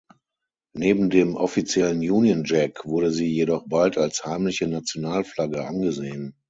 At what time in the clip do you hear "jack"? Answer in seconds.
2.43-2.87